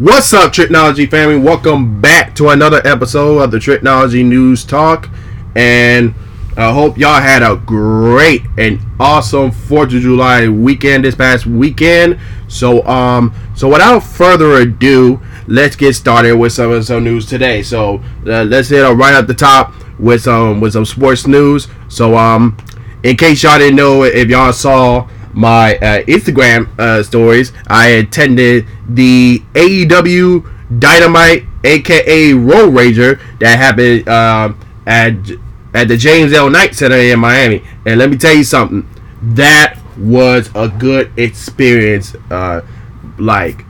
What's 0.00 0.32
up, 0.32 0.54
Technology 0.54 1.04
family? 1.04 1.36
Welcome 1.38 2.00
back 2.00 2.34
to 2.36 2.48
another 2.48 2.80
episode 2.86 3.36
of 3.40 3.50
the 3.50 3.60
Technology 3.60 4.22
News 4.22 4.64
Talk. 4.64 5.10
And 5.54 6.14
I 6.56 6.72
hope 6.72 6.96
y'all 6.96 7.20
had 7.20 7.42
a 7.42 7.56
great 7.56 8.40
and 8.56 8.80
awesome 8.98 9.50
4th 9.50 9.94
of 9.94 10.00
July 10.00 10.48
weekend 10.48 11.04
this 11.04 11.14
past 11.14 11.44
weekend. 11.44 12.18
So, 12.48 12.82
um, 12.86 13.34
so 13.54 13.68
without 13.68 14.00
further 14.00 14.62
ado, 14.62 15.20
let's 15.46 15.76
get 15.76 15.92
started 15.92 16.34
with 16.34 16.54
some 16.54 16.70
of 16.70 16.86
some 16.86 17.04
news 17.04 17.26
today. 17.26 17.62
So, 17.62 18.02
uh, 18.26 18.44
let's 18.44 18.70
hit 18.70 18.82
uh, 18.82 18.94
right 18.94 19.12
at 19.12 19.26
the 19.26 19.34
top 19.34 19.74
with 19.98 20.22
some 20.22 20.62
with 20.62 20.72
some 20.72 20.86
sports 20.86 21.26
news. 21.26 21.68
So, 21.90 22.16
um, 22.16 22.56
in 23.02 23.18
case 23.18 23.42
y'all 23.42 23.58
didn't 23.58 23.76
know, 23.76 24.04
if 24.04 24.30
y'all 24.30 24.54
saw 24.54 25.10
my 25.32 25.76
uh, 25.76 26.02
Instagram 26.02 26.68
uh, 26.78 27.02
stories, 27.02 27.52
I 27.66 27.88
attended 27.88 28.66
the 28.88 29.40
AEW 29.54 30.78
Dynamite, 30.78 31.44
aka 31.64 32.32
Road 32.32 32.72
Rager, 32.72 33.20
that 33.40 33.58
happened 33.58 34.08
uh, 34.08 34.52
at 34.86 35.14
at 35.72 35.88
the 35.88 35.96
James 35.96 36.32
L. 36.32 36.50
Knight 36.50 36.74
Center 36.74 36.96
in 36.96 37.20
Miami. 37.20 37.62
And 37.86 37.98
let 37.98 38.10
me 38.10 38.16
tell 38.16 38.34
you 38.34 38.44
something, 38.44 38.88
that 39.22 39.78
was 39.96 40.50
a 40.54 40.68
good 40.68 41.12
experience. 41.16 42.14
Uh, 42.30 42.62
like 43.18 43.64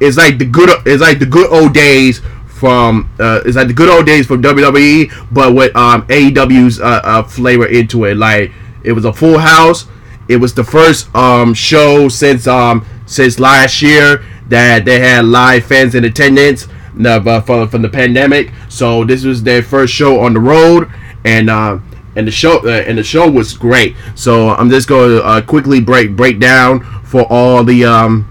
it's 0.00 0.16
like 0.16 0.38
the 0.38 0.44
good 0.44 0.70
it's 0.86 1.00
like 1.00 1.18
the 1.18 1.26
good 1.26 1.50
old 1.52 1.72
days 1.72 2.20
from 2.46 3.10
uh, 3.18 3.40
it's 3.44 3.56
like 3.56 3.68
the 3.68 3.74
good 3.74 3.88
old 3.88 4.06
days 4.06 4.26
from 4.26 4.42
WWE, 4.42 5.28
but 5.32 5.54
with 5.54 5.74
um, 5.76 6.06
AEW's 6.08 6.80
uh, 6.80 7.00
uh, 7.04 7.22
flavor 7.22 7.66
into 7.66 8.04
it. 8.04 8.16
Like 8.16 8.52
it 8.82 8.92
was 8.92 9.04
a 9.04 9.12
full 9.12 9.38
house. 9.38 9.86
It 10.28 10.36
was 10.36 10.54
the 10.54 10.64
first 10.64 11.14
um, 11.14 11.54
show 11.54 12.08
since 12.08 12.46
um, 12.46 12.86
since 13.06 13.40
last 13.40 13.80
year 13.82 14.22
that 14.48 14.84
they 14.84 15.00
had 15.00 15.24
live 15.24 15.64
fans 15.64 15.94
in 15.94 16.04
attendance 16.04 16.68
uh, 17.04 17.40
from, 17.40 17.68
from 17.68 17.82
the 17.82 17.88
pandemic. 17.88 18.52
So 18.68 19.04
this 19.04 19.24
was 19.24 19.42
their 19.42 19.62
first 19.62 19.92
show 19.92 20.20
on 20.20 20.34
the 20.34 20.40
road, 20.40 20.90
and 21.24 21.48
uh, 21.48 21.78
and 22.16 22.26
the 22.26 22.30
show 22.30 22.58
uh, 22.64 22.84
and 22.86 22.98
the 22.98 23.02
show 23.04 23.30
was 23.30 23.56
great. 23.56 23.96
So 24.14 24.50
I'm 24.50 24.70
just 24.70 24.88
going 24.88 25.10
to 25.10 25.24
uh, 25.24 25.40
quickly 25.42 25.80
break 25.80 26.14
break 26.16 26.38
down 26.38 26.80
for 27.04 27.22
all 27.30 27.64
the 27.64 27.84
um, 27.84 28.28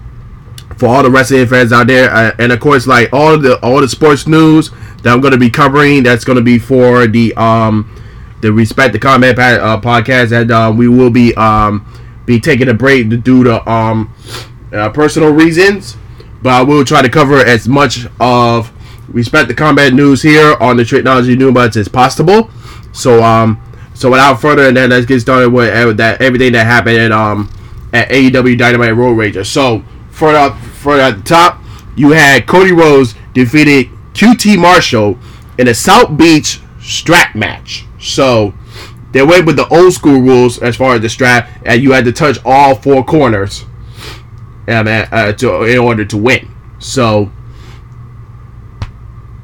for 0.76 0.86
all 0.86 1.02
the 1.02 1.10
wrestling 1.10 1.46
fans 1.46 1.72
out 1.72 1.88
there, 1.88 2.10
uh, 2.10 2.34
and 2.38 2.52
of 2.52 2.60
course, 2.60 2.86
like 2.86 3.12
all 3.12 3.38
the 3.38 3.58
all 3.64 3.80
the 3.80 3.88
sports 3.88 4.26
news 4.26 4.70
that 5.02 5.12
I'm 5.12 5.20
going 5.20 5.32
to 5.32 5.38
be 5.38 5.50
covering, 5.50 6.02
that's 6.04 6.24
going 6.24 6.36
to 6.38 6.44
be 6.44 6.58
for 6.58 7.06
the 7.06 7.34
um 7.34 7.90
the 8.40 8.52
Respect 8.52 8.92
the 8.92 8.98
Comment 8.98 9.38
uh, 9.38 9.80
podcast, 9.80 10.32
and 10.32 10.50
uh, 10.50 10.72
we 10.74 10.88
will 10.88 11.10
be 11.10 11.34
um 11.34 11.84
be 12.26 12.38
taking 12.40 12.68
a 12.68 12.74
break 12.74 13.08
due 13.22 13.44
to 13.44 13.68
um 13.70 14.12
uh, 14.72 14.90
personal 14.90 15.32
reasons, 15.32 15.96
but 16.42 16.50
I 16.50 16.62
will 16.62 16.84
try 16.84 17.02
to 17.02 17.08
cover 17.08 17.36
as 17.36 17.68
much 17.68 18.06
of 18.20 18.72
Respect 19.08 19.48
the 19.48 19.54
Combat 19.54 19.94
news 19.94 20.22
here 20.22 20.54
on 20.60 20.76
the 20.76 20.84
Technology 20.84 21.34
News 21.36 21.76
as 21.76 21.88
possible. 21.88 22.50
So 22.92 23.22
um 23.22 23.60
so 23.94 24.10
without 24.10 24.40
further 24.40 24.68
ado, 24.68 24.86
let's 24.86 25.06
get 25.06 25.20
started 25.20 25.50
with 25.50 25.96
that 25.96 26.20
everything 26.20 26.52
that 26.52 26.66
happened 26.66 26.98
at 26.98 27.12
um 27.12 27.50
at 27.92 28.08
AEW 28.10 28.56
Dynamite 28.58 28.94
Road 28.94 29.16
Rager. 29.16 29.44
So 29.44 29.82
further 30.10 30.38
up, 30.38 30.58
further 30.58 31.02
at 31.02 31.16
the 31.16 31.22
top, 31.22 31.60
you 31.96 32.10
had 32.10 32.46
Cody 32.46 32.72
Rhodes 32.72 33.14
defeated 33.34 33.88
QT 34.12 34.58
Marshall 34.58 35.18
in 35.58 35.68
a 35.68 35.74
South 35.74 36.16
Beach 36.16 36.60
strap 36.80 37.34
match. 37.34 37.87
So 38.08 38.54
they 39.12 39.22
went 39.22 39.46
with 39.46 39.56
the 39.56 39.68
old 39.68 39.92
school 39.92 40.20
rules 40.20 40.58
as 40.58 40.76
far 40.76 40.94
as 40.94 41.00
the 41.00 41.08
strap, 41.08 41.48
and 41.64 41.82
you 41.82 41.92
had 41.92 42.04
to 42.04 42.12
touch 42.12 42.38
all 42.44 42.74
four 42.74 43.04
corners, 43.04 43.64
um, 44.68 44.86
uh, 44.88 45.32
to 45.32 45.64
in 45.64 45.78
order 45.78 46.04
to 46.04 46.16
win. 46.16 46.50
So. 46.78 47.32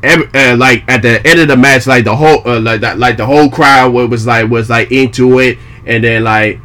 Uh, 0.06 0.54
like 0.58 0.84
at 0.86 1.00
the 1.00 1.26
end 1.26 1.40
of 1.40 1.48
the 1.48 1.56
match, 1.56 1.86
like 1.86 2.04
the 2.04 2.14
whole, 2.14 2.46
uh, 2.46 2.60
like 2.60 2.82
that, 2.82 2.98
like 2.98 3.16
the 3.16 3.24
whole 3.24 3.48
crowd 3.48 3.90
was 3.94 4.26
like 4.26 4.50
was 4.50 4.68
like 4.68 4.92
into 4.92 5.38
it, 5.38 5.56
and 5.86 6.04
then 6.04 6.24
like, 6.24 6.60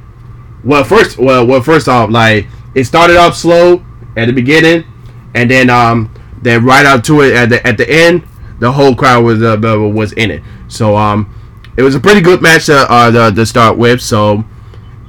well, 0.65 0.83
first, 0.83 1.17
well, 1.17 1.47
well, 1.47 1.61
first 1.61 1.88
off, 1.88 2.09
like 2.09 2.47
it 2.75 2.83
started 2.83 3.15
off 3.15 3.38
slow, 3.38 3.81
at 4.19 4.25
the 4.25 4.33
beginning, 4.33 4.83
and 5.33 5.49
then 5.49 5.69
um 5.69 6.13
then 6.41 6.63
right 6.65 6.85
up 6.85 7.03
to 7.03 7.21
it 7.21 7.33
at 7.33 7.49
the 7.49 7.65
at 7.65 7.77
the 7.77 7.89
end, 7.89 8.23
the 8.59 8.71
whole 8.71 8.95
crowd 8.95 9.23
was 9.23 9.41
uh, 9.41 9.57
was 9.59 10.13
in 10.13 10.31
it. 10.31 10.43
So 10.67 10.95
um 10.95 11.33
it 11.79 11.81
was 11.81 11.95
a 11.95 12.00
pretty 12.00 12.19
good 12.19 12.41
match 12.41 12.66
to 12.66 12.75
uh 12.91 13.09
to, 13.09 13.34
to 13.34 13.45
start 13.45 13.78
with. 13.78 14.01
So 14.01 14.44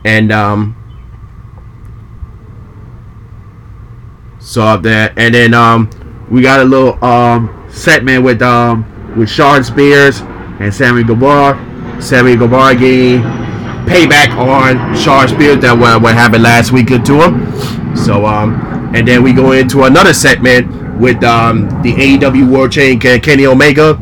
and 0.04 0.30
um 0.30 0.76
up 4.56 4.82
there, 4.82 5.12
and 5.16 5.34
then 5.34 5.52
um 5.52 5.90
we 6.30 6.42
got 6.42 6.60
a 6.60 6.64
little 6.64 7.04
um 7.04 7.66
segment 7.70 8.22
with 8.22 8.40
um 8.40 8.86
with 9.16 9.28
Shawn 9.28 9.64
Spears 9.64 10.20
and 10.60 10.72
Sammy 10.72 11.02
Guevara. 11.02 11.58
Sammy 12.00 12.36
Guevara 12.36 12.76
getting 12.76 13.22
payback 13.84 14.30
on 14.36 14.94
Shawn 14.96 15.26
Spears 15.26 15.58
that 15.62 15.76
what, 15.76 16.00
what 16.00 16.14
happened 16.14 16.44
last 16.44 16.70
week 16.70 16.86
to 16.86 17.20
him. 17.20 17.96
So 17.96 18.24
um 18.24 18.94
and 18.94 19.08
then 19.08 19.24
we 19.24 19.32
go 19.32 19.52
into 19.52 19.82
another 19.82 20.14
segment 20.14 21.00
with 21.00 21.24
um, 21.24 21.68
the 21.82 21.94
AEW 21.94 22.48
World 22.52 22.72
Champion 22.72 23.20
Kenny 23.20 23.46
Omega 23.46 23.94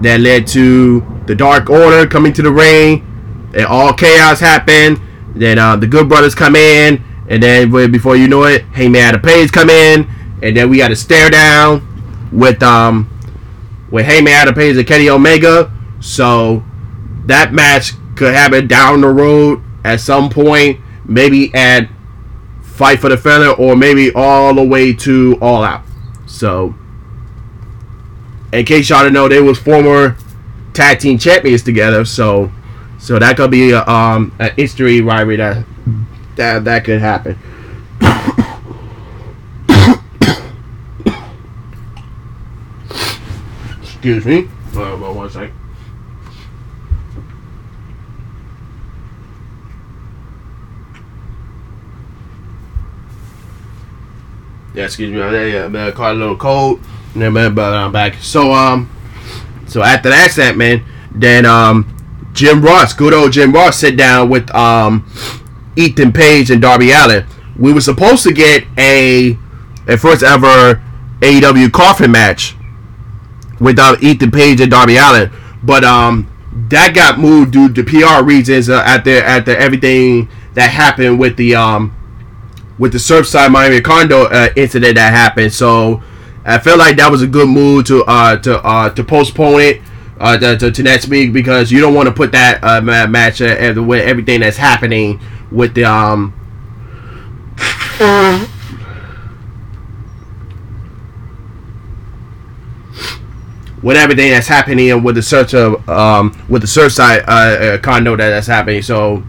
that 0.00 0.20
led 0.20 0.46
to 0.48 1.11
the 1.26 1.34
Dark 1.34 1.70
Order 1.70 2.06
coming 2.06 2.32
to 2.34 2.42
the 2.42 2.52
ring. 2.52 3.08
And 3.54 3.66
all 3.66 3.92
chaos 3.92 4.40
happened. 4.40 5.00
Then 5.34 5.58
uh, 5.58 5.76
the 5.76 5.86
Good 5.86 6.08
Brothers 6.08 6.34
come 6.34 6.56
in, 6.56 7.02
and 7.28 7.42
then 7.42 7.70
before 7.90 8.16
you 8.16 8.28
know 8.28 8.44
it, 8.44 8.64
Hangman 8.66 9.02
Adam 9.02 9.22
Page 9.22 9.50
come 9.50 9.70
in, 9.70 10.08
and 10.42 10.56
then 10.56 10.68
we 10.68 10.78
got 10.78 10.90
a 10.90 10.96
stare 10.96 11.30
down 11.30 11.88
with 12.32 12.62
um 12.62 13.08
with 13.90 14.06
Hangman 14.06 14.32
Adam 14.32 14.54
Page 14.54 14.76
and 14.76 14.86
Kenny 14.86 15.08
Omega. 15.08 15.72
So 16.00 16.62
that 17.26 17.52
match 17.52 17.92
could 18.16 18.34
happen 18.34 18.66
down 18.66 19.00
the 19.00 19.08
road 19.08 19.62
at 19.84 20.00
some 20.00 20.28
point, 20.28 20.80
maybe 21.04 21.54
at 21.54 21.88
fight 22.62 23.00
for 23.00 23.08
the 23.08 23.16
feather 23.16 23.50
or 23.50 23.76
maybe 23.76 24.12
all 24.14 24.54
the 24.54 24.62
way 24.62 24.92
to 24.92 25.38
all 25.40 25.62
out. 25.62 25.82
So, 26.26 26.74
in 28.52 28.64
case 28.64 28.88
y'all 28.88 29.00
didn't 29.00 29.14
know, 29.14 29.28
they 29.28 29.40
was 29.40 29.58
former 29.58 30.16
tag 30.72 30.98
team 30.98 31.18
champions 31.18 31.62
together. 31.62 32.04
So, 32.04 32.50
so 32.98 33.18
that 33.18 33.36
could 33.36 33.50
be 33.50 33.72
a, 33.72 33.86
um 33.86 34.34
a 34.38 34.50
history 34.50 35.00
rivalry 35.00 35.36
that 35.36 35.64
that 36.36 36.64
that 36.64 36.84
could 36.84 37.00
happen. 37.00 37.38
Excuse 43.82 44.26
me. 44.26 44.48
Uh, 44.74 44.96
one 44.96 45.30
second. 45.30 45.52
Yeah, 54.74 54.84
excuse 54.84 55.12
me. 55.12 55.18
Yeah, 55.18 55.68
yeah, 55.68 55.90
caught 55.92 56.12
a 56.12 56.18
little 56.18 56.36
cold. 56.36 56.80
And 57.14 57.22
then, 57.22 57.54
but 57.54 57.74
I'm 57.74 57.92
back. 57.92 58.14
So, 58.14 58.52
um, 58.52 58.88
so 59.72 59.82
after 59.82 60.10
that 60.10 60.30
segment, 60.30 60.82
then 61.14 61.46
um, 61.46 61.96
Jim 62.32 62.62
Ross, 62.62 62.92
good 62.92 63.14
old 63.14 63.32
Jim 63.32 63.52
Ross, 63.52 63.78
sit 63.78 63.96
down 63.96 64.28
with 64.28 64.52
um, 64.54 65.06
Ethan 65.76 66.12
Page 66.12 66.50
and 66.50 66.60
Darby 66.60 66.90
Allin. 66.92 67.26
We 67.58 67.72
were 67.72 67.80
supposed 67.80 68.22
to 68.24 68.32
get 68.32 68.64
a 68.78 69.38
a 69.88 69.96
first 69.98 70.22
ever 70.22 70.82
AEW 71.20 71.72
coffin 71.72 72.12
match 72.12 72.54
with 73.60 73.78
uh, 73.78 73.96
Ethan 74.00 74.30
Page 74.30 74.60
and 74.60 74.70
Darby 74.70 74.96
Allin, 74.96 75.30
but 75.62 75.84
um, 75.84 76.28
that 76.68 76.94
got 76.94 77.18
moved 77.18 77.52
due 77.52 77.72
to 77.72 77.82
PR 77.82 78.24
reasons 78.24 78.68
uh, 78.68 78.82
at 78.84 79.04
the 79.04 79.58
everything 79.58 80.28
that 80.54 80.70
happened 80.70 81.18
with 81.18 81.36
the 81.36 81.54
um 81.54 81.96
with 82.78 82.92
the 82.92 82.98
Surfside 82.98 83.50
Miami 83.50 83.80
condo 83.80 84.24
uh, 84.24 84.48
incident 84.56 84.96
that 84.96 85.12
happened. 85.12 85.52
So 85.52 86.02
I 86.44 86.58
felt 86.58 86.78
like 86.78 86.96
that 86.96 87.10
was 87.10 87.22
a 87.22 87.26
good 87.26 87.48
move 87.48 87.86
to 87.86 88.04
uh, 88.04 88.36
to 88.38 88.60
uh, 88.62 88.90
to 88.90 89.04
postpone 89.04 89.60
it 89.60 89.82
uh, 90.18 90.38
to, 90.38 90.70
to, 90.70 90.82
next 90.82 91.08
week 91.08 91.32
because 91.32 91.70
you 91.70 91.80
don't 91.80 91.94
want 91.94 92.08
to 92.08 92.12
put 92.12 92.32
that 92.32 92.62
uh, 92.62 92.80
match 92.80 93.40
uh, 93.40 93.74
with 93.76 94.06
everything 94.06 94.40
that's 94.40 94.56
happening 94.56 95.20
with 95.50 95.74
the 95.74 95.84
um. 95.84 96.34
with 103.82 103.96
everything 103.96 104.30
that's 104.30 104.46
happening 104.46 105.02
with 105.02 105.16
the 105.16 105.22
search 105.22 105.54
of 105.54 105.88
um, 105.88 106.36
with 106.48 106.62
the 106.62 106.68
Surfside 106.68 107.24
uh, 107.26 107.30
uh, 107.30 107.78
condo 107.78 108.16
that, 108.16 108.30
that's 108.30 108.46
happening. 108.46 108.82
So, 108.82 109.24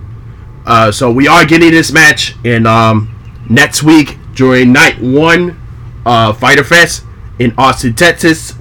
uh, 0.66 0.92
so 0.92 1.12
we 1.12 1.28
are 1.28 1.44
getting 1.46 1.72
this 1.72 1.92
match 1.92 2.36
in 2.44 2.68
um, 2.68 3.14
next 3.50 3.84
week 3.84 4.18
during 4.36 4.72
night 4.72 5.00
one 5.00 5.60
uh, 6.06 6.34
Fyter 6.34 6.64
Fest 6.64 7.06
in 7.40 7.54
Austin, 7.58 7.94
Texas. 7.94 8.54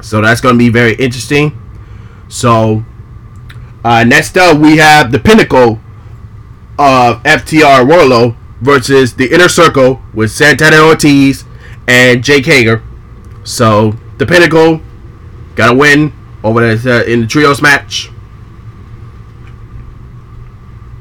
So 0.00 0.20
that's 0.20 0.40
going 0.40 0.54
to 0.54 0.58
be 0.58 0.68
very 0.68 0.94
interesting. 0.94 1.60
So 2.28 2.84
uh, 3.84 4.04
next 4.04 4.36
up, 4.36 4.58
we 4.58 4.76
have 4.76 5.12
the 5.12 5.18
pinnacle 5.18 5.80
of 6.78 7.22
FTR 7.24 7.86
Wardlow 7.88 8.36
versus 8.60 9.14
the 9.14 9.32
Inner 9.32 9.48
Circle 9.48 10.00
with 10.14 10.30
Santana 10.30 10.78
Ortiz 10.78 11.44
and 11.86 12.22
Jake 12.22 12.46
Hager. 12.46 12.82
So 13.44 13.94
the 14.18 14.26
Pinnacle 14.26 14.80
got 15.54 15.74
a 15.74 15.76
win 15.76 16.12
over 16.44 16.76
the, 16.76 17.00
uh, 17.00 17.02
in 17.04 17.22
the 17.22 17.26
trios 17.26 17.62
match. 17.62 18.10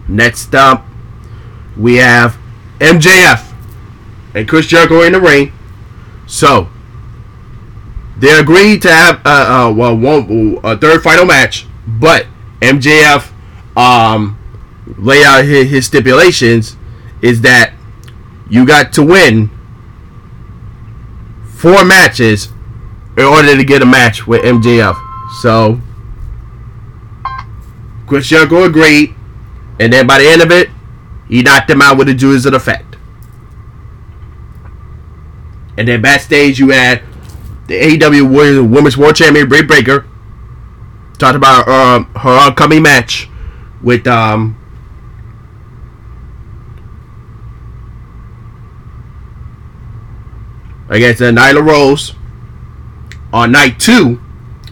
Next 0.08 0.56
up, 0.56 0.86
we 1.76 1.96
have 1.96 2.38
MJF 2.80 3.47
and 4.38 4.48
Chris 4.48 4.68
Jericho 4.68 5.02
in 5.02 5.14
the 5.14 5.20
ring. 5.20 5.52
So 6.28 6.70
they 8.18 8.38
agreed 8.38 8.84
to 8.84 8.92
have 8.92 9.26
uh, 9.26 9.70
uh 9.70 9.74
well 9.76 9.98
one 9.98 10.60
a 10.64 10.78
third 10.78 11.02
final 11.02 11.26
match, 11.26 11.66
but 11.88 12.28
MJF 12.62 13.32
um 13.76 14.38
lay 14.98 15.24
out 15.24 15.44
his, 15.44 15.70
his 15.70 15.86
stipulations 15.86 16.78
is 17.22 17.42
that 17.42 17.74
you 18.50 18.66
got 18.66 18.94
to 18.94 19.04
win 19.04 19.50
four 21.56 21.84
matches 21.84 22.50
in 23.18 23.24
order 23.24 23.56
to 23.56 23.64
get 23.64 23.82
a 23.82 23.86
match 23.86 24.28
with 24.28 24.44
MJF. 24.44 24.96
So 25.42 25.82
Chris 28.06 28.28
Jericho 28.28 28.64
agreed, 28.64 29.16
and 29.80 29.92
then 29.92 30.06
by 30.06 30.20
the 30.20 30.30
end 30.30 30.42
of 30.44 30.52
it, 30.52 30.70
he 31.28 31.42
knocked 31.42 31.70
him 31.70 31.82
out 31.82 31.98
with 31.98 32.08
the 32.08 32.14
Judas 32.14 32.46
Effect. 32.46 32.87
And 35.78 35.88
then 35.88 36.02
backstage, 36.02 36.60
you 36.60 36.70
had 36.70 37.04
the 37.68 37.76
AEW 37.80 38.68
Women's 38.70 38.98
World 38.98 39.16
Champion 39.16 39.48
Britt 39.48 39.68
Baker 39.68 40.08
talked 41.18 41.36
about 41.36 41.68
um, 41.68 42.06
her 42.16 42.38
upcoming 42.48 42.82
match 42.82 43.30
with 43.82 44.08
um, 44.08 44.58
against 50.90 51.22
uh, 51.22 51.32
Nyla 51.32 51.66
Rose 51.66 52.14
on 53.34 53.52
night 53.52 53.80
two 53.80 54.22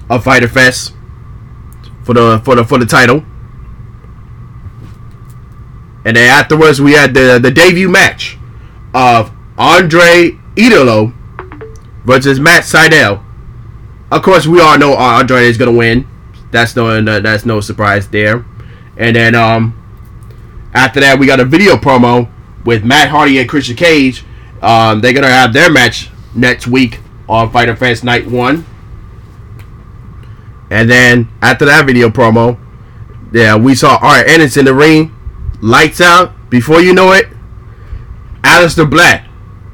of 0.09 0.23
Fyter 0.23 0.47
Fest 0.47 0.93
for 2.03 2.13
the 2.13 2.41
for 2.43 2.55
the 2.55 2.63
for 2.63 2.77
the 2.77 2.85
title. 2.85 3.23
And 6.05 6.15
then 6.15 6.29
afterwards 6.29 6.79
we 6.79 6.93
had 6.93 7.13
the 7.13 7.39
the 7.41 7.51
debut 7.51 7.89
match 7.89 8.37
of 8.93 9.31
Andre 9.57 10.39
Idolo 10.55 11.13
versus 12.05 12.39
Matt 12.39 12.63
Sydal. 12.63 13.23
Of 14.11 14.21
course, 14.21 14.47
we 14.47 14.61
all 14.61 14.77
know 14.77 14.93
Andre 14.93 15.45
is 15.45 15.57
gonna 15.57 15.71
win. 15.71 16.07
That's 16.51 16.75
no 16.75 17.01
that's 17.19 17.45
no 17.45 17.59
surprise 17.59 18.07
there. 18.07 18.45
And 18.97 19.15
then 19.15 19.35
um 19.35 19.81
after 20.73 20.99
that 21.01 21.19
we 21.19 21.25
got 21.25 21.39
a 21.39 21.45
video 21.45 21.75
promo 21.75 22.29
with 22.63 22.83
Matt 22.83 23.09
Hardy 23.09 23.39
and 23.39 23.49
Christian 23.49 23.75
Cage. 23.75 24.23
Um, 24.61 25.01
they're 25.01 25.13
gonna 25.13 25.27
have 25.27 25.53
their 25.53 25.71
match 25.71 26.09
next 26.33 26.67
week 26.67 26.99
on 27.27 27.51
Fyter 27.51 27.75
Fest 27.75 28.03
Night 28.03 28.25
One. 28.25 28.65
And 30.69 30.89
then 30.89 31.29
after 31.41 31.65
that 31.65 31.85
video 31.85 32.09
promo, 32.09 32.57
yeah, 33.31 33.55
we 33.55 33.75
saw 33.75 33.97
Art 34.01 34.27
Ennis 34.27 34.57
in 34.57 34.65
the 34.65 34.73
ring, 34.73 35.15
lights 35.61 36.01
out. 36.01 36.33
Before 36.49 36.81
you 36.81 36.93
know 36.93 37.11
it, 37.11 37.27
Aleister 38.43 38.89
Black 38.89 39.27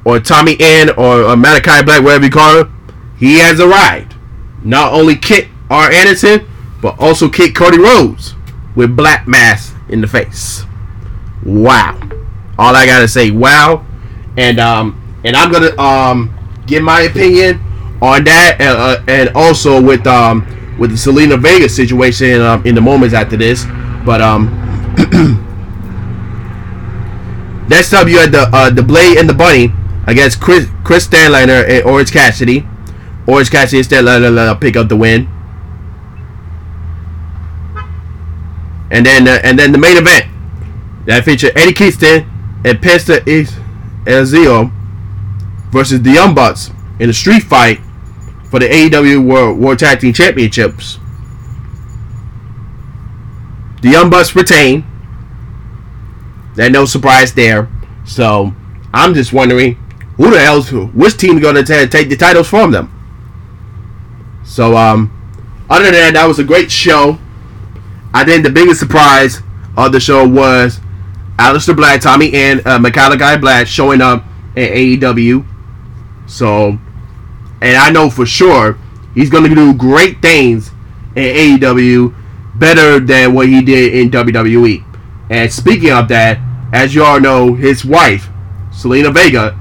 or 0.04 0.20
Tommy 0.20 0.56
End 0.58 0.90
or, 0.90 1.22
or 1.22 1.36
Malachi 1.36 1.84
Black, 1.84 2.02
whatever 2.02 2.24
you 2.24 2.30
call 2.30 2.64
him, 2.64 3.14
he 3.18 3.38
has 3.38 3.60
arrived. 3.60 4.14
Not 4.64 4.92
only 4.92 5.16
kick 5.16 5.48
Arn 5.70 5.92
Anderson, 5.92 6.46
but 6.80 6.98
also 6.98 7.28
kick 7.28 7.54
Cody 7.54 7.78
Rhodes 7.78 8.34
with 8.74 8.96
Black 8.96 9.28
Mass 9.28 9.72
in 9.88 10.00
the 10.00 10.06
face. 10.06 10.64
Wow. 11.44 11.98
All 12.58 12.74
I 12.74 12.86
gotta 12.86 13.08
say, 13.08 13.30
wow. 13.30 13.84
And 14.36 14.58
um, 14.58 15.20
and 15.24 15.36
I'm 15.36 15.52
gonna 15.52 15.76
um 15.80 16.36
give 16.66 16.82
my 16.82 17.02
opinion 17.02 17.60
on 18.00 18.24
that, 18.24 18.56
and, 18.60 18.76
uh, 18.76 19.02
and 19.06 19.30
also 19.36 19.80
with 19.80 20.06
um 20.06 20.46
with 20.78 20.90
the 20.90 20.96
Zelina 20.96 21.40
Vega 21.40 21.68
situation 21.68 22.40
um, 22.40 22.64
in 22.66 22.74
the 22.74 22.80
moments 22.80 23.14
after 23.14 23.36
this. 23.36 23.64
But 24.04 24.20
um, 24.20 24.46
next 27.68 27.92
up 27.92 28.08
you 28.08 28.18
had 28.18 28.32
the 28.32 28.48
uh, 28.52 28.70
the 28.70 28.82
Blade 28.82 29.18
and 29.18 29.28
the 29.28 29.34
Bunny 29.34 29.72
against 30.06 30.40
Chris 30.40 30.68
Kris 30.84 31.06
Statlander 31.06 31.68
and 31.68 31.84
Orange 31.84 32.12
Cassidy. 32.12 32.66
Orange 33.26 33.50
Cassidy 33.50 33.78
instead 33.78 34.04
let 34.04 34.60
pick 34.60 34.76
up 34.76 34.88
the 34.88 34.96
win. 34.96 35.28
And 38.90 39.06
then 39.06 39.26
uh, 39.26 39.40
and 39.42 39.58
then 39.58 39.72
the 39.72 39.78
main 39.78 39.96
event 39.96 40.26
that 41.06 41.24
featured 41.24 41.52
Eddie 41.56 41.72
Kingston 41.72 42.28
and 42.64 42.78
Penta 42.78 43.20
Ezio 44.04 44.72
versus 45.70 46.02
the 46.02 46.10
Young 46.10 46.34
Bucks 46.34 46.70
in 46.98 47.08
a 47.08 47.12
street 47.12 47.42
fight 47.42 47.80
for 48.50 48.60
the 48.60 48.68
AEW 48.68 49.26
World, 49.26 49.58
World 49.58 49.78
Tag 49.78 50.00
Team 50.00 50.12
Championships. 50.12 50.98
The 53.80 53.88
Young 53.88 54.10
Bucks 54.10 54.36
retain. 54.36 54.84
There's 56.54 56.70
no 56.70 56.84
surprise 56.84 57.32
there. 57.32 57.68
So 58.04 58.54
I'm 58.92 59.14
just 59.14 59.32
wondering 59.32 59.81
who 60.16 60.30
the 60.30 60.40
hell's? 60.40 60.70
Which 60.70 61.16
team's 61.16 61.40
going 61.40 61.64
to 61.64 61.86
take 61.88 62.08
the 62.08 62.16
titles 62.16 62.48
from 62.48 62.70
them? 62.70 62.90
So, 64.44 64.76
um, 64.76 65.10
other 65.70 65.84
than 65.84 65.94
that, 65.94 66.14
that 66.14 66.26
was 66.26 66.38
a 66.38 66.44
great 66.44 66.70
show. 66.70 67.18
I 68.12 68.24
think 68.24 68.44
the 68.44 68.50
biggest 68.50 68.80
surprise 68.80 69.40
of 69.76 69.92
the 69.92 70.00
show 70.00 70.28
was 70.28 70.80
Aleister 71.38 71.74
Black, 71.74 72.00
Tommy, 72.00 72.32
and 72.34 72.66
uh, 72.66 72.78
Malachi 72.78 73.40
Black 73.40 73.66
showing 73.66 74.02
up 74.02 74.24
in 74.54 74.98
AEW. 75.00 75.46
So, 76.26 76.78
and 77.62 77.76
I 77.76 77.90
know 77.90 78.10
for 78.10 78.26
sure 78.26 78.78
he's 79.14 79.30
going 79.30 79.48
to 79.48 79.54
do 79.54 79.72
great 79.74 80.20
things 80.20 80.70
in 81.16 81.58
AEW 81.58 82.14
better 82.56 83.00
than 83.00 83.34
what 83.34 83.48
he 83.48 83.62
did 83.62 83.94
in 83.94 84.10
WWE. 84.10 84.84
And 85.30 85.50
speaking 85.50 85.90
of 85.90 86.08
that, 86.08 86.38
as 86.72 86.94
you 86.94 87.02
all 87.02 87.20
know, 87.20 87.54
his 87.54 87.84
wife, 87.84 88.28
Zelina 88.70 89.12
Vega, 89.12 89.58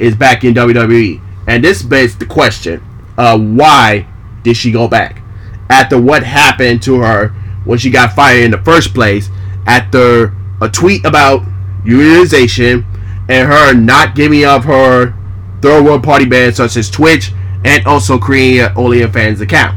is 0.00 0.16
back 0.16 0.44
in 0.44 0.54
WWE. 0.54 1.20
And 1.46 1.62
this 1.64 1.82
begs 1.82 2.16
the 2.16 2.26
question 2.26 2.82
uh, 3.18 3.38
why 3.38 4.06
did 4.42 4.56
she 4.56 4.72
go 4.72 4.88
back? 4.88 5.22
After 5.68 6.00
what 6.00 6.22
happened 6.22 6.82
to 6.84 7.00
her 7.00 7.28
when 7.64 7.78
she 7.78 7.90
got 7.90 8.14
fired 8.14 8.44
in 8.44 8.50
the 8.50 8.58
first 8.58 8.94
place, 8.94 9.28
after 9.66 10.34
a 10.60 10.68
tweet 10.68 11.04
about 11.04 11.42
unionization 11.84 12.84
and 13.28 13.48
her 13.48 13.74
not 13.74 14.14
giving 14.14 14.44
up 14.44 14.64
her 14.64 15.14
third 15.60 15.84
world 15.84 16.02
party 16.02 16.24
bands 16.24 16.56
such 16.56 16.76
as 16.76 16.90
Twitch 16.90 17.32
and 17.64 17.86
also 17.86 18.18
creating 18.18 18.60
an 18.60 18.74
OnlyFans 18.74 19.40
account. 19.40 19.76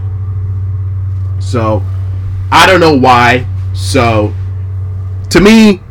So, 1.44 1.84
I 2.52 2.66
don't 2.66 2.80
know 2.80 2.98
why. 2.98 3.46
So, 3.74 4.34
to 5.32 5.42
me, 5.42 5.82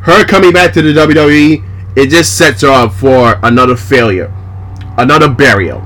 her 0.00 0.24
coming 0.24 0.52
back 0.52 0.72
to 0.74 0.82
the 0.82 0.92
WWE 0.92 1.64
it 1.98 2.10
just 2.10 2.38
sets 2.38 2.62
her 2.62 2.68
up 2.68 2.92
for 2.92 3.40
another 3.42 3.74
failure, 3.74 4.32
another 4.98 5.28
burial. 5.28 5.80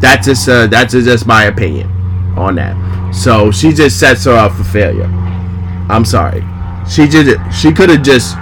That's 0.00 0.26
just 0.26 0.48
uh, 0.48 0.68
that's 0.68 0.92
just 0.92 1.26
my 1.26 1.44
opinion 1.44 1.88
on 2.36 2.54
that. 2.54 3.12
So 3.12 3.50
she 3.50 3.72
just 3.72 3.98
sets 3.98 4.24
her 4.24 4.32
up 4.34 4.52
for 4.52 4.62
failure. 4.62 5.10
I'm 5.88 6.04
sorry. 6.04 6.44
She 6.88 7.08
just 7.08 7.60
she 7.60 7.72
could 7.72 7.88
have 7.90 8.02
just 8.02 8.36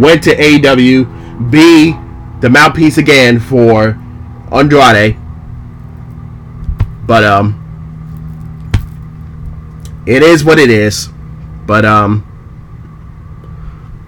went 0.00 0.22
to 0.24 0.36
AEW, 0.36 1.50
be 1.50 1.92
the 2.40 2.50
mouthpiece 2.50 2.98
again 2.98 3.40
for 3.40 3.98
Andrade. 4.52 5.16
But 7.06 7.24
um 7.24 7.62
it 10.06 10.22
is 10.22 10.44
what 10.44 10.58
it 10.60 10.70
is. 10.70 11.08
But 11.66 11.84
um 11.84 12.25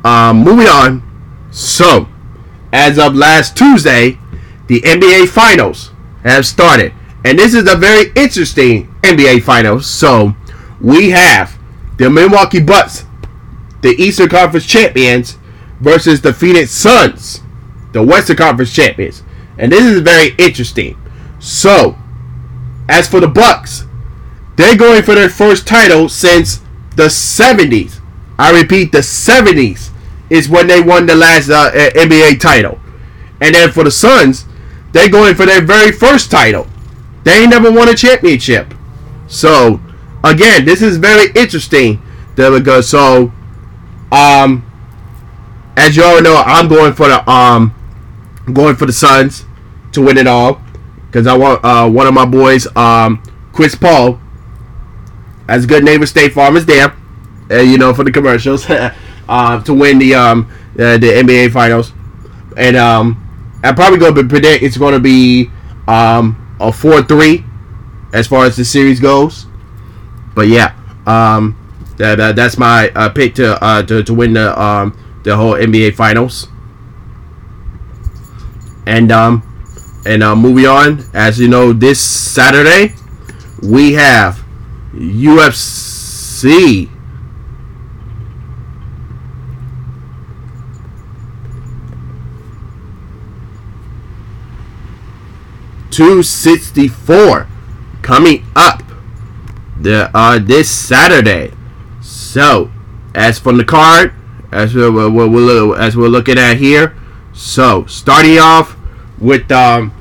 um, 0.04 0.38
moving 0.38 0.66
on. 0.66 1.02
So, 1.50 2.08
as 2.72 2.98
of 2.98 3.14
last 3.14 3.56
Tuesday, 3.56 4.18
the 4.66 4.80
NBA 4.82 5.28
Finals 5.28 5.90
have 6.22 6.46
started. 6.46 6.92
And 7.24 7.38
this 7.38 7.54
is 7.54 7.70
a 7.70 7.76
very 7.76 8.12
interesting 8.14 8.94
NBA 9.02 9.42
Finals. 9.42 9.86
So, 9.86 10.34
we 10.80 11.10
have 11.10 11.58
the 11.96 12.08
Milwaukee 12.08 12.60
Bucks, 12.60 13.04
the 13.82 13.90
Eastern 13.90 14.28
Conference 14.28 14.66
champions, 14.66 15.38
versus 15.80 16.20
the 16.20 16.32
Phoenix 16.32 16.70
Suns, 16.70 17.42
the 17.92 18.02
Western 18.02 18.36
Conference 18.36 18.72
champions. 18.72 19.22
And 19.56 19.72
this 19.72 19.84
is 19.84 20.00
very 20.00 20.34
interesting. 20.38 20.96
So, 21.40 21.96
as 22.88 23.08
for 23.08 23.20
the 23.20 23.28
Bucks, 23.28 23.84
they're 24.56 24.76
going 24.76 25.02
for 25.02 25.14
their 25.14 25.28
first 25.28 25.66
title 25.66 26.08
since 26.08 26.60
the 26.96 27.04
70s. 27.04 27.97
I 28.38 28.58
repeat, 28.58 28.92
the 28.92 28.98
70s 28.98 29.90
is 30.30 30.48
when 30.48 30.66
they 30.66 30.80
won 30.80 31.06
the 31.06 31.16
last 31.16 31.50
uh, 31.50 31.70
NBA 31.72 32.40
title. 32.40 32.78
And 33.40 33.54
then 33.54 33.70
for 33.72 33.84
the 33.84 33.90
Suns, 33.90 34.46
they're 34.92 35.08
going 35.08 35.34
for 35.34 35.46
their 35.46 35.62
very 35.62 35.92
first 35.92 36.30
title. 36.30 36.66
They 37.24 37.42
ain't 37.42 37.50
never 37.50 37.70
won 37.70 37.88
a 37.88 37.94
championship. 37.94 38.74
So, 39.26 39.80
again, 40.24 40.64
this 40.64 40.82
is 40.82 40.96
very 40.96 41.30
interesting. 41.34 42.02
Because 42.34 42.88
so, 42.88 43.32
um, 44.12 44.64
as 45.76 45.96
you 45.96 46.04
all 46.04 46.22
know, 46.22 46.36
I'm 46.36 46.68
going 46.68 46.92
for 46.92 47.08
the 47.08 47.28
um 47.28 47.74
going 48.52 48.76
for 48.76 48.86
the 48.86 48.92
Suns 48.92 49.44
to 49.92 50.02
win 50.02 50.16
it 50.16 50.26
all 50.26 50.60
because 51.06 51.26
I 51.26 51.36
want 51.36 51.64
uh, 51.64 51.88
one 51.88 52.06
of 52.06 52.14
my 52.14 52.24
boys, 52.24 52.66
um, 52.76 53.22
Chris 53.52 53.74
Paul, 53.74 54.20
as 55.48 55.66
good 55.66 55.82
neighbor 55.82 56.06
State 56.06 56.32
Farm 56.32 56.56
is 56.56 56.66
there, 56.66 56.94
uh, 57.50 57.60
you 57.60 57.78
know, 57.78 57.94
for 57.94 58.04
the 58.04 58.12
commercials, 58.12 58.68
uh, 59.28 59.62
to 59.62 59.74
win 59.74 59.98
the 59.98 60.14
um, 60.14 60.50
uh, 60.78 60.98
the 60.98 61.08
NBA 61.08 61.52
Finals, 61.52 61.92
and 62.56 62.76
um, 62.76 63.24
I'm 63.62 63.74
probably 63.74 63.98
going 63.98 64.14
to 64.14 64.24
predict 64.24 64.62
it's 64.62 64.76
going 64.76 64.94
to 64.94 65.00
be 65.00 65.50
um, 65.86 66.56
a 66.60 66.72
four 66.72 67.02
three 67.02 67.44
as 68.12 68.26
far 68.26 68.44
as 68.46 68.56
the 68.56 68.64
series 68.64 69.00
goes. 69.00 69.46
But 70.34 70.48
yeah, 70.48 70.74
um, 71.06 71.56
that, 71.96 72.16
that 72.16 72.36
that's 72.36 72.58
my 72.58 72.90
uh, 72.90 73.08
pick 73.08 73.34
to, 73.36 73.62
uh, 73.62 73.82
to 73.84 74.02
to 74.02 74.14
win 74.14 74.34
the 74.34 74.60
um, 74.60 74.96
the 75.24 75.36
whole 75.36 75.54
NBA 75.54 75.94
Finals. 75.94 76.48
And 78.86 79.12
um, 79.12 79.42
and 80.06 80.22
uh, 80.22 80.34
moving 80.34 80.66
on, 80.66 81.04
as 81.12 81.38
you 81.38 81.48
know, 81.48 81.72
this 81.72 82.00
Saturday 82.00 82.94
we 83.62 83.92
have 83.94 84.44
UFC. 84.92 86.88
Two 95.98 96.22
sixty 96.22 96.86
four 96.86 97.48
coming 98.02 98.46
up 98.54 98.84
the 99.80 100.08
uh 100.14 100.38
this 100.38 100.70
Saturday. 100.70 101.52
So, 102.00 102.70
as 103.16 103.40
from 103.40 103.56
the 103.56 103.64
card, 103.64 104.14
as 104.52 104.76
we're, 104.76 104.92
we're, 104.92 105.26
we're, 105.26 105.76
as 105.76 105.96
we're 105.96 106.06
looking 106.06 106.38
at 106.38 106.56
here, 106.58 106.96
so 107.32 107.84
starting 107.86 108.38
off 108.38 108.76
with 109.18 109.50
um 109.50 109.92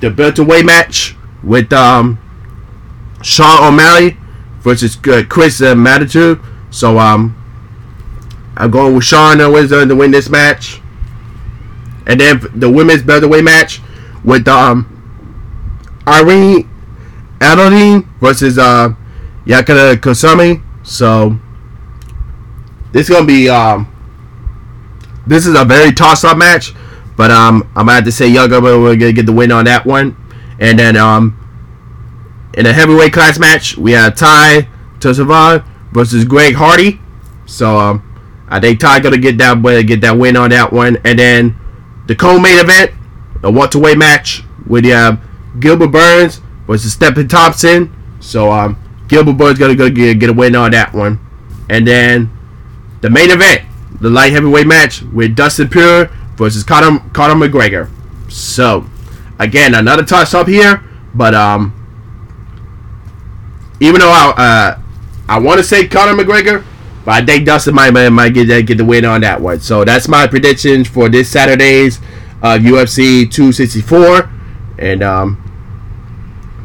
the 0.00 0.10
welterweight 0.10 0.66
match 0.66 1.16
with 1.42 1.72
um 1.72 2.18
Sean 3.22 3.72
O'Malley 3.72 4.18
versus 4.60 4.98
uh, 5.08 5.22
Chris 5.26 5.62
uh. 5.62 6.38
So 6.68 6.98
um 6.98 7.34
I'm 8.58 8.70
going 8.70 8.94
with 8.94 9.04
Sean 9.04 9.38
to 9.38 9.50
win, 9.50 9.68
to 9.70 9.96
win 9.96 10.10
this 10.10 10.28
match. 10.28 10.82
And 12.06 12.20
then 12.20 12.42
the 12.54 12.70
women's 12.70 13.04
welterweight 13.04 13.44
match 13.44 13.80
with 14.22 14.46
um 14.48 14.92
Irene 16.08 16.68
Adondine 17.40 18.06
versus 18.20 18.58
uh 18.58 18.94
Kosami. 19.46 20.62
So 20.82 21.38
this 22.92 23.08
is 23.08 23.14
gonna 23.14 23.26
be 23.26 23.48
um 23.48 23.92
this 25.26 25.46
is 25.46 25.58
a 25.58 25.64
very 25.64 25.92
toss 25.92 26.24
up 26.24 26.38
match, 26.38 26.74
but 27.16 27.30
um 27.30 27.62
I'm 27.74 27.86
gonna 27.86 27.94
have 27.94 28.04
to 28.04 28.12
say 28.12 28.28
Yaga 28.28 28.60
will 28.60 28.96
gonna 28.96 29.12
get 29.12 29.26
the 29.26 29.32
win 29.32 29.52
on 29.52 29.64
that 29.64 29.84
one. 29.84 30.16
And 30.58 30.78
then 30.78 30.96
um 30.96 31.38
in 32.54 32.66
a 32.66 32.72
heavyweight 32.72 33.12
class 33.12 33.38
match 33.38 33.76
we 33.76 33.92
have 33.92 34.16
Tai 34.16 34.68
Tuivasa 34.98 35.64
versus 35.92 36.24
Greg 36.24 36.54
Hardy. 36.54 37.00
So 37.46 37.78
um 37.78 38.02
I 38.48 38.60
think 38.60 38.80
Tai 38.80 39.00
gonna 39.00 39.18
get 39.18 39.38
that 39.38 39.60
get 39.86 40.00
that 40.02 40.16
win 40.16 40.36
on 40.36 40.50
that 40.50 40.72
one. 40.72 40.98
And 41.04 41.18
then 41.18 41.56
the 42.06 42.14
co-main 42.14 42.58
event, 42.58 42.92
a 43.42 43.50
welterweight 43.50 43.98
match 43.98 44.44
with 44.66 44.86
uh, 44.86 45.16
Gilbert 45.60 45.88
Burns 45.88 46.40
versus 46.66 46.92
Stephen 46.92 47.28
Thompson. 47.28 47.94
So 48.20 48.50
um, 48.50 48.78
Gilbert 49.08 49.34
Burns 49.34 49.58
gonna 49.58 49.74
go 49.74 49.88
get, 49.90 50.18
get 50.18 50.30
a 50.30 50.32
win 50.32 50.56
on 50.56 50.70
that 50.72 50.92
one. 50.92 51.20
And 51.68 51.86
then 51.86 52.30
the 53.00 53.10
main 53.10 53.30
event, 53.30 53.62
the 54.00 54.10
light 54.10 54.32
heavyweight 54.32 54.66
match 54.66 55.02
with 55.02 55.34
Dustin 55.36 55.68
Poirier 55.68 56.10
versus 56.36 56.62
Conor, 56.64 57.00
Conor 57.12 57.34
McGregor. 57.34 57.90
So 58.30 58.86
again, 59.38 59.74
another 59.74 60.04
toss 60.04 60.34
up 60.34 60.48
here, 60.48 60.82
but 61.14 61.34
um, 61.34 61.72
even 63.80 64.00
though 64.00 64.10
I 64.10 64.34
uh, 64.36 64.80
I 65.28 65.38
want 65.38 65.58
to 65.58 65.64
say 65.64 65.88
Conor 65.88 66.22
McGregor, 66.22 66.64
but 67.04 67.22
I 67.22 67.24
think 67.24 67.46
Dustin 67.46 67.74
might 67.74 67.90
might 67.90 68.34
get 68.34 68.66
get 68.66 68.78
the 68.78 68.84
win 68.84 69.04
on 69.04 69.20
that 69.22 69.40
one. 69.40 69.60
So 69.60 69.84
that's 69.84 70.08
my 70.08 70.26
predictions 70.26 70.88
for 70.88 71.08
this 71.08 71.30
Saturday's 71.30 72.00
uh, 72.42 72.58
UFC 72.58 73.30
264, 73.30 74.30
and 74.78 75.02
um, 75.02 75.42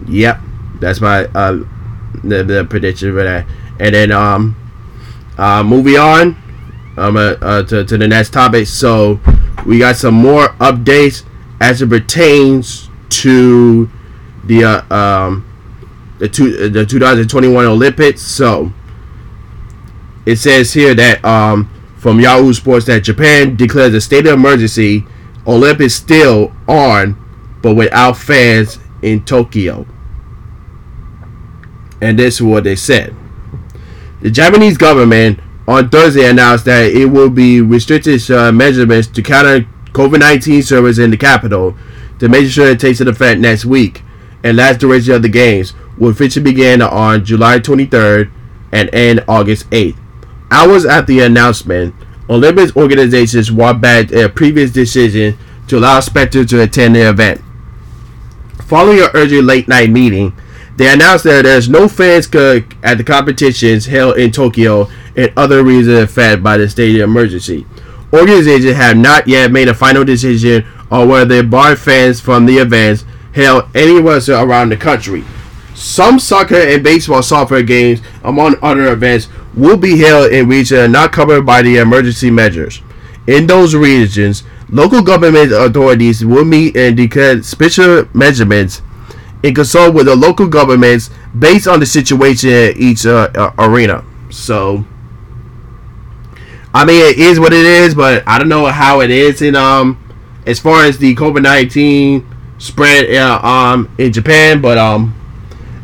yep, 0.07 0.39
that's 0.79 1.01
my 1.01 1.25
uh, 1.25 1.63
the, 2.23 2.43
the 2.43 2.67
prediction 2.69 3.11
for 3.13 3.23
that. 3.23 3.45
And 3.79 3.95
then 3.95 4.11
um, 4.11 4.55
uh, 5.37 5.63
moving 5.63 5.97
on 5.97 6.35
um, 6.97 7.17
uh, 7.17 7.35
uh, 7.41 7.63
to 7.63 7.85
to 7.85 7.97
the 7.97 8.07
next 8.07 8.31
topic. 8.31 8.67
So 8.67 9.19
we 9.65 9.79
got 9.79 9.95
some 9.95 10.13
more 10.13 10.49
updates 10.59 11.23
as 11.59 11.81
it 11.81 11.89
pertains 11.89 12.89
to 13.09 13.89
the 14.43 14.63
uh, 14.63 14.95
um 14.95 15.47
the 16.19 16.27
two 16.29 16.69
the 16.69 16.85
2021 16.85 17.65
Olympics. 17.65 18.21
So 18.21 18.71
it 20.25 20.35
says 20.37 20.73
here 20.73 20.93
that 20.93 21.23
um, 21.25 21.69
from 21.97 22.19
Yahoo 22.19 22.53
Sports 22.53 22.85
that 22.87 23.03
Japan 23.03 23.55
declares 23.55 23.93
a 23.93 24.01
state 24.01 24.25
of 24.25 24.33
emergency. 24.33 25.05
Olympics 25.47 25.95
still 25.95 26.51
on, 26.67 27.15
but 27.61 27.75
without 27.75 28.17
fans 28.17 28.79
in 29.01 29.23
Tokyo. 29.23 29.85
And 32.01 32.17
this 32.17 32.35
is 32.35 32.41
what 32.41 32.63
they 32.63 32.75
said. 32.75 33.15
The 34.21 34.31
Japanese 34.31 34.77
government 34.77 35.39
on 35.67 35.89
Thursday 35.89 36.29
announced 36.29 36.65
that 36.65 36.91
it 36.91 37.05
will 37.05 37.29
be 37.29 37.61
restricted 37.61 38.29
uh, 38.31 38.51
measurements 38.51 39.07
to 39.07 39.21
counter 39.21 39.67
COVID-19 39.93 40.63
servers 40.63 40.99
in 40.99 41.11
the 41.11 41.17
capital 41.17 41.75
to 42.19 42.29
make 42.29 42.49
sure 42.49 42.67
it 42.67 42.79
takes 42.79 43.01
effect 43.01 43.39
next 43.39 43.65
week. 43.65 44.03
And 44.43 44.57
last 44.57 44.79
duration 44.79 45.13
of 45.13 45.21
the 45.21 45.29
games 45.29 45.73
will 45.97 46.09
officially 46.09 46.43
begin 46.43 46.81
on 46.81 47.23
July 47.25 47.59
23rd 47.59 48.31
and 48.71 48.93
end 48.93 49.23
August 49.27 49.69
8th. 49.69 49.97
Hours 50.49 50.85
after 50.85 51.13
the 51.13 51.19
announcement, 51.21 51.93
Olympics 52.29 52.75
organizations 52.75 53.51
walked 53.51 53.81
back 53.81 54.07
their 54.07 54.29
previous 54.29 54.71
decision 54.71 55.37
to 55.67 55.77
allow 55.77 55.99
spectators 55.99 56.49
to 56.49 56.61
attend 56.61 56.95
the 56.95 57.09
event. 57.09 57.41
Following 58.71 59.01
an 59.01 59.09
urgent 59.15 59.43
late 59.43 59.67
night 59.67 59.89
meeting, 59.89 60.31
they 60.77 60.87
announced 60.93 61.25
that 61.25 61.41
there's 61.41 61.67
no 61.67 61.89
fans 61.89 62.25
could 62.25 62.73
at 62.81 62.97
the 62.97 63.03
competitions 63.03 63.85
held 63.85 64.17
in 64.17 64.31
Tokyo 64.31 64.87
and 65.13 65.33
other 65.35 65.61
reasons 65.61 65.99
affected 65.99 66.41
by 66.41 66.55
the 66.55 66.63
of 66.63 66.79
emergency. 66.79 67.65
Organizations 68.13 68.73
have 68.77 68.95
not 68.95 69.27
yet 69.27 69.51
made 69.51 69.67
a 69.67 69.73
final 69.73 70.05
decision 70.05 70.65
on 70.89 71.09
whether 71.09 71.25
they 71.25 71.41
bar 71.41 71.75
fans 71.75 72.21
from 72.21 72.45
the 72.45 72.59
events 72.59 73.03
held 73.35 73.65
anywhere 73.75 74.21
around 74.29 74.69
the 74.69 74.77
country. 74.77 75.25
Some 75.75 76.17
soccer 76.17 76.55
and 76.55 76.81
baseball 76.81 77.23
software 77.23 77.63
games, 77.63 77.99
among 78.23 78.55
other 78.61 78.93
events, 78.93 79.27
will 79.53 79.75
be 79.75 79.97
held 79.97 80.31
in 80.31 80.47
regions 80.47 80.93
not 80.93 81.11
covered 81.11 81.45
by 81.45 81.61
the 81.61 81.75
emergency 81.75 82.31
measures. 82.31 82.81
In 83.27 83.47
those 83.47 83.75
regions, 83.75 84.43
local 84.71 85.01
government 85.01 85.51
authorities 85.51 86.25
will 86.25 86.45
meet 86.45 86.75
and 86.77 86.95
declare 86.97 87.43
special 87.43 88.07
measurements 88.13 88.81
in 89.43 89.53
consult 89.53 89.93
with 89.93 90.05
the 90.05 90.15
local 90.15 90.47
governments 90.47 91.09
based 91.37 91.67
on 91.67 91.79
the 91.79 91.85
situation 91.85 92.49
in 92.49 92.77
each 92.77 93.05
uh, 93.05 93.29
uh, 93.35 93.51
arena. 93.57 94.03
So, 94.29 94.85
I 96.73 96.85
mean, 96.85 97.01
it 97.01 97.17
is 97.19 97.39
what 97.39 97.51
it 97.51 97.65
is, 97.65 97.95
but 97.95 98.23
I 98.25 98.39
don't 98.39 98.49
know 98.49 98.65
how 98.67 99.01
it 99.01 99.11
is 99.11 99.41
in 99.41 99.55
um 99.55 99.97
as 100.45 100.59
far 100.59 100.85
as 100.85 100.97
the 100.97 101.13
COVID 101.15 101.43
nineteen 101.43 102.25
spread 102.57 103.13
uh, 103.15 103.39
um 103.43 103.93
in 103.97 104.13
Japan, 104.13 104.61
but 104.61 104.77
um 104.77 105.13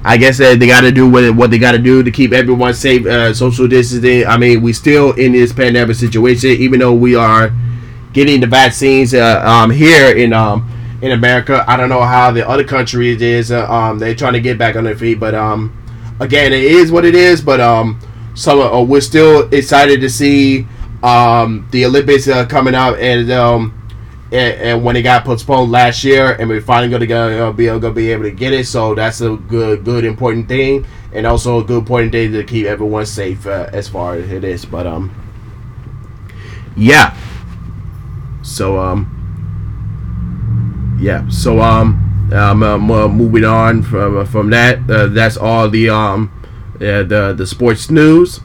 I 0.05 0.15
guess 0.15 0.37
that 0.37 0.59
they 0.59 0.67
got 0.67 0.81
to 0.81 0.91
do 0.91 1.09
what, 1.09 1.35
what 1.35 1.51
they 1.51 1.57
got 1.57 1.73
to 1.73 1.77
do 1.79 2.01
to 2.01 2.11
keep 2.11 2.31
everyone 2.31 2.73
safe, 2.73 3.05
uh, 3.05 3.33
social 3.33 3.67
distancing. 3.67 4.25
I 4.25 4.37
mean, 4.37 4.61
we 4.61 4.71
still 4.71 5.11
in 5.11 5.33
this 5.33 5.51
pandemic 5.51 5.97
situation, 5.97 6.51
even 6.51 6.79
though 6.79 6.93
we 6.93 7.15
are 7.15 7.51
getting 8.17 8.41
the 8.41 8.47
vaccines 8.47 9.13
uh, 9.13 9.43
um, 9.45 9.69
here 9.69 10.17
in 10.17 10.33
um, 10.33 10.67
in 11.03 11.11
America. 11.11 11.63
I 11.67 11.77
don't 11.77 11.87
know 11.87 12.01
how 12.01 12.31
the 12.31 12.47
other 12.49 12.63
countries 12.63 13.21
is. 13.21 13.51
Uh, 13.51 13.71
um, 13.71 13.99
they're 13.99 14.15
trying 14.15 14.33
to 14.33 14.41
get 14.41 14.57
back 14.57 14.75
on 14.75 14.83
their 14.85 14.97
feet, 14.97 15.19
but 15.19 15.35
um, 15.35 15.71
again, 16.19 16.51
it 16.51 16.63
is 16.63 16.91
what 16.91 17.05
it 17.05 17.13
is. 17.13 17.41
But 17.43 17.61
um, 17.61 17.99
so 18.33 18.73
uh, 18.73 18.83
we're 18.83 19.01
still 19.01 19.47
excited 19.53 20.01
to 20.01 20.09
see 20.09 20.65
um, 21.03 21.67
the 21.69 21.85
Olympics 21.85 22.27
uh, 22.27 22.47
coming 22.47 22.73
up 22.73 22.97
and 22.97 23.29
um 23.31 23.73
and, 24.31 24.83
when 24.83 24.95
it 24.97 25.03
got 25.03 25.23
postponed 25.23 25.71
last 25.71 26.03
year, 26.03 26.33
and 26.33 26.49
we're 26.49 26.59
finally 26.59 26.89
going 26.89 26.99
to 26.99 27.07
go, 27.07 27.47
uh, 27.47 27.51
be 27.53 27.67
able 27.67 27.79
to 27.81 27.91
be 27.91 28.11
able 28.11 28.23
to 28.23 28.31
get 28.31 28.51
it. 28.51 28.67
So 28.67 28.93
that's 28.93 29.21
a 29.21 29.37
good, 29.37 29.85
good, 29.85 30.03
important 30.03 30.49
thing, 30.49 30.85
and 31.13 31.25
also 31.25 31.61
a 31.61 31.63
good 31.63 31.77
important 31.77 32.11
thing 32.11 32.33
to 32.33 32.43
keep 32.43 32.65
everyone 32.65 33.05
safe 33.05 33.45
uh, 33.47 33.69
as 33.71 33.87
far 33.87 34.15
as 34.15 34.29
it 34.29 34.43
is. 34.43 34.65
But 34.65 34.85
um, 34.85 35.13
yeah. 36.75 37.15
So 38.47 38.79
um, 38.79 39.13
yeah. 40.99 41.27
So 41.29 41.59
um, 41.61 42.29
I'm 42.31 42.63
uh, 42.63 43.07
moving 43.07 43.43
on 43.43 43.83
from 43.83 44.17
uh, 44.17 44.25
from 44.25 44.49
that. 44.51 44.89
Uh, 44.89 45.07
that's 45.07 45.37
all 45.37 45.69
the 45.69 45.89
um, 45.89 46.31
the 46.79 47.35
the 47.37 47.45
sports 47.45 47.89
news 47.89 48.39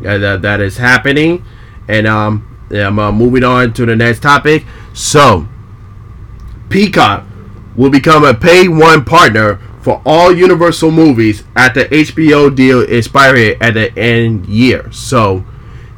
that 0.00 0.42
that 0.42 0.60
is 0.60 0.76
happening, 0.78 1.44
and 1.88 2.06
um, 2.06 2.46
I'm 2.70 2.98
uh, 2.98 3.12
moving 3.12 3.44
on 3.44 3.72
to 3.74 3.86
the 3.86 3.96
next 3.96 4.20
topic. 4.20 4.64
So, 4.92 5.48
Peacock 6.68 7.24
will 7.76 7.90
become 7.90 8.24
a 8.24 8.34
pay 8.34 8.68
one 8.68 9.04
partner 9.04 9.60
for 9.80 10.02
all 10.04 10.32
Universal 10.34 10.90
movies 10.90 11.42
the 11.74 11.86
HBO 11.90 12.54
deal 12.54 12.82
expiring 12.82 13.56
at 13.62 13.74
the 13.74 13.96
end 13.98 14.46
year. 14.46 14.90
So 14.92 15.44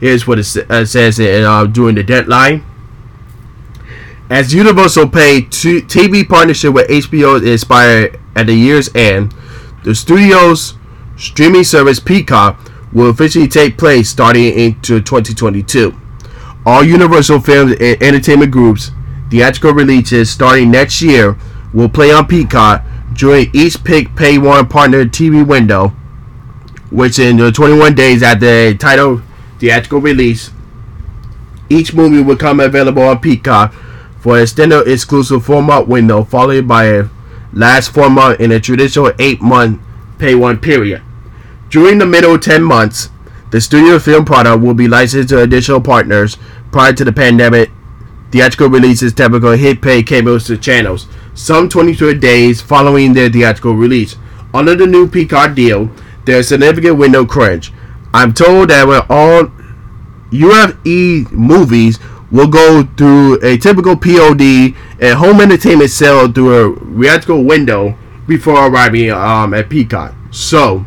here's 0.01 0.27
what 0.27 0.39
it 0.39 0.71
uh, 0.71 0.85
says 0.85 1.19
uh, 1.19 1.67
during 1.67 1.97
the 1.97 2.03
deadline. 2.03 2.65
As 4.33 4.55
Universal 4.55 5.11
pay 5.11 5.43
TV 5.43 6.27
partnership 6.27 6.73
with 6.73 6.89
HBO 6.89 7.53
expire 7.53 8.19
at 8.35 8.47
the 8.47 8.55
year's 8.55 8.89
end, 8.95 9.35
the 9.85 9.95
studio's 9.95 10.73
streaming 11.19 11.65
service 11.65 12.01
Peacock 12.01 12.59
will 12.95 13.11
officially 13.11 13.47
take 13.47 13.77
place 13.77 14.09
starting 14.09 14.59
into 14.59 15.03
2022. 15.03 15.95
All 16.65 16.83
Universal 16.83 17.41
Films 17.41 17.73
and 17.73 18.03
Entertainment 18.03 18.51
Group's 18.51 18.91
theatrical 19.29 19.75
releases 19.75 20.31
starting 20.31 20.71
next 20.71 21.03
year 21.03 21.37
will 21.75 21.91
play 21.91 22.11
on 22.11 22.27
Peacock 22.27 22.87
during 23.13 23.51
each 23.53 23.85
pick 23.85 24.17
pay 24.17 24.39
one 24.39 24.67
partner 24.67 25.05
TV 25.05 25.47
window, 25.47 25.89
which 26.91 27.19
in 27.19 27.37
the 27.37 27.53
21 27.53 27.95
days 27.95 28.23
after 28.23 28.47
the 28.47 28.79
title 28.79 29.21
theatrical 29.59 30.01
release, 30.01 30.51
each 31.69 31.93
movie 31.93 32.23
will 32.23 32.39
come 32.39 32.61
available 32.61 33.03
on 33.03 33.19
Peacock 33.19 33.75
for 34.23 34.39
a 34.39 34.43
extended 34.43 34.87
exclusive 34.87 35.45
four 35.45 35.61
month 35.63 35.89
window, 35.89 36.23
followed 36.23 36.69
by 36.69 36.85
a 36.85 37.09
last 37.53 37.93
four 37.93 38.09
month 38.09 38.39
in 38.41 38.53
a 38.53 38.61
traditional 38.61 39.13
eight 39.19 39.43
month 39.43 39.83
pay 40.19 40.37
one 40.37 40.59
period. 40.59 41.03
During 41.71 41.99
the 41.99 42.07
middle 42.07 42.39
10 42.39 42.63
months, 42.63 43.11
the 43.51 43.61
studio 43.61 43.99
film 43.99 44.25
product 44.25 44.63
will 44.63 44.75
be 44.75 44.87
licensed 44.87 45.31
to 45.31 45.43
additional 45.43 45.81
partners 45.81 46.39
prior 46.71 46.93
to 46.93 47.05
the 47.05 47.13
pandemic. 47.13 47.71
Theatrical 48.31 48.69
releases 48.69 49.13
typically 49.13 49.59
hit 49.59 49.83
pay 49.83 50.03
cables 50.05 50.47
to 50.47 50.57
channels 50.57 51.09
some 51.35 51.69
22 51.69 52.15
days 52.19 52.61
following 52.61 53.13
their 53.13 53.29
theatrical 53.29 53.75
release. 53.75 54.17
Under 54.55 54.77
the 54.77 54.87
new 54.87 55.09
Peacock 55.09 55.55
deal, 55.57 55.91
there's 56.25 56.47
a 56.47 56.49
significant 56.51 56.99
window 56.99 57.27
crunch. 57.27 57.73
I'm 58.15 58.33
told 58.33 58.71
that 58.71 58.87
when 58.87 59.03
all 59.09 59.51
UFE 60.31 61.31
movies 61.33 61.99
will 62.33 62.49
go 62.49 62.83
through 62.97 63.39
a 63.43 63.57
typical 63.59 63.97
POD 63.97 64.75
and 65.01 65.19
home 65.19 65.41
entertainment 65.41 65.91
sale 65.91 66.33
through 66.33 66.53
a 66.55 67.01
theatrical 67.01 67.45
window 67.45 67.97
before 68.27 68.67
arriving 68.67 69.11
um, 69.11 69.53
at 69.53 69.69
Peacock. 69.69 70.15
So, 70.31 70.87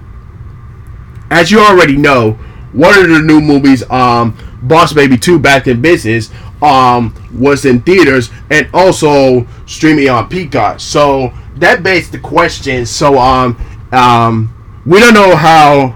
as 1.29 1.51
you 1.51 1.59
already 1.59 1.95
know, 1.95 2.31
one 2.73 2.97
of 2.97 3.07
the 3.07 3.19
new 3.19 3.39
movies, 3.39 3.87
um, 3.89 4.35
Boss 4.63 4.91
Baby 4.91 5.17
2 5.17 5.37
Back 5.39 5.67
in 5.67 5.81
Business, 5.81 6.31
um, 6.61 7.13
was 7.33 7.65
in 7.65 7.81
theaters 7.81 8.31
and 8.49 8.67
also 8.73 9.45
streaming 9.67 10.09
on 10.09 10.27
Peacock. 10.27 10.79
So 10.79 11.31
that 11.57 11.83
begs 11.83 12.09
the 12.09 12.19
question. 12.19 12.85
So 12.85 13.19
um, 13.19 13.57
um, 13.91 14.81
we 14.85 14.99
don't 14.99 15.13
know 15.13 15.35
how 15.35 15.95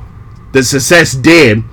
the 0.51 0.63
success 0.63 1.13
did 1.13 1.63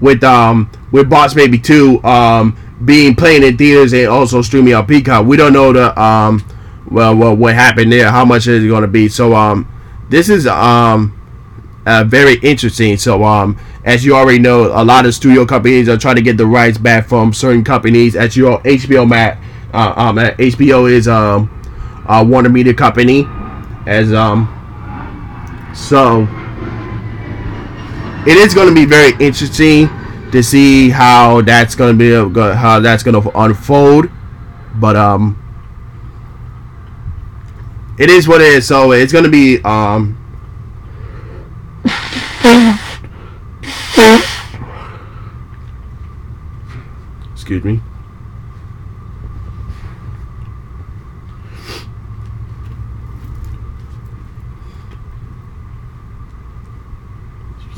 with 0.00 0.24
um 0.24 0.70
with 0.92 1.10
Boss 1.10 1.34
Baby 1.34 1.58
2 1.58 2.02
um 2.04 2.56
being 2.84 3.14
playing 3.14 3.42
in 3.42 3.56
theaters 3.56 3.92
and 3.92 4.08
also 4.08 4.42
streaming 4.42 4.74
on 4.74 4.86
Peacock. 4.86 5.26
We 5.26 5.36
don't 5.36 5.52
know 5.52 5.72
the 5.72 6.00
um 6.00 6.44
well, 6.90 7.14
well 7.14 7.36
what 7.36 7.54
happened 7.54 7.92
there, 7.92 8.10
how 8.10 8.24
much 8.24 8.46
is 8.46 8.64
it 8.64 8.68
going 8.68 8.82
to 8.82 8.88
be. 8.88 9.08
So 9.08 9.34
um 9.34 9.68
this 10.08 10.28
is 10.28 10.46
um 10.46 11.16
uh, 11.86 12.04
very 12.04 12.34
interesting. 12.38 12.96
So 12.96 13.24
um 13.24 13.58
as 13.84 14.04
you 14.04 14.14
already 14.14 14.38
know, 14.38 14.66
a 14.66 14.84
lot 14.84 15.06
of 15.06 15.14
studio 15.14 15.46
companies 15.46 15.88
are 15.88 15.96
trying 15.96 16.16
to 16.16 16.22
get 16.22 16.36
the 16.36 16.46
rights 16.46 16.78
back 16.78 17.06
from 17.06 17.32
certain 17.32 17.64
companies. 17.64 18.14
As 18.14 18.36
you 18.36 18.44
know, 18.44 18.58
HBO 18.58 19.08
Max, 19.08 19.38
uh, 19.72 19.94
um, 19.96 20.16
HBO 20.16 20.90
is 20.90 21.08
um, 21.08 21.48
a 22.06 22.22
Warner 22.22 22.50
Media 22.50 22.74
company, 22.74 23.26
as 23.86 24.12
um, 24.12 24.48
so 25.74 26.28
it 28.26 28.36
is 28.36 28.54
going 28.54 28.68
to 28.68 28.74
be 28.74 28.84
very 28.84 29.12
interesting 29.24 29.88
to 30.32 30.42
see 30.42 30.90
how 30.90 31.40
that's 31.40 31.74
going 31.74 31.98
to 31.98 31.98
be 31.98 32.12
how 32.54 32.80
that's 32.80 33.02
to 33.20 33.38
unfold. 33.38 34.10
But 34.74 34.96
um, 34.96 35.36
it 37.98 38.10
is 38.10 38.28
what 38.28 38.40
it 38.40 38.48
is. 38.48 38.66
So 38.66 38.92
it's 38.92 39.12
going 39.12 39.24
to 39.24 39.30
be 39.30 39.60
um. 39.64 40.16
Excuse 47.32 47.64
me. 47.64 47.80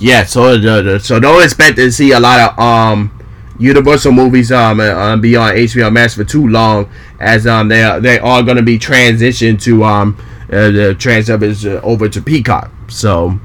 Yeah, 0.02 0.24
so 0.24 0.54
uh, 0.54 0.98
so 0.98 1.20
don't 1.20 1.44
expect 1.44 1.76
to 1.76 1.92
see 1.92 2.10
a 2.10 2.18
lot 2.18 2.40
of 2.40 2.58
um 2.58 3.16
Universal 3.60 4.10
movies 4.10 4.50
um 4.50 4.80
uh, 4.80 5.16
HBO 5.16 5.92
Max 5.92 6.14
for 6.16 6.24
too 6.24 6.48
long, 6.48 6.90
as 7.20 7.46
um 7.46 7.68
they 7.68 7.98
they 8.00 8.18
are 8.18 8.42
going 8.42 8.56
to 8.56 8.64
be 8.64 8.80
transitioned 8.80 9.62
to 9.62 9.84
um 9.84 10.16
uh, 10.50 10.72
the 10.72 10.96
transfer 10.98 11.42
is 11.44 11.64
uh, 11.64 11.80
over 11.84 12.08
to 12.08 12.20
Peacock. 12.20 12.72
So 12.88 13.38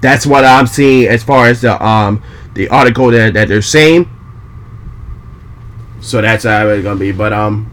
that's 0.00 0.24
what 0.24 0.44
I'm 0.44 0.68
seeing 0.68 1.08
as 1.08 1.24
far 1.24 1.46
as 1.46 1.62
the 1.62 1.84
um 1.84 2.22
the 2.54 2.68
article 2.68 3.10
that, 3.10 3.34
that 3.34 3.48
they're 3.48 3.60
saying. 3.60 4.08
So 6.00 6.22
that's 6.22 6.44
how 6.44 6.68
it's 6.68 6.84
gonna 6.84 7.00
be. 7.00 7.10
But 7.10 7.32
um, 7.32 7.68